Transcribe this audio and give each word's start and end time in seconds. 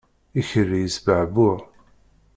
Ikerri 0.39 0.79
yesbeɛbuɛ. 0.83 1.57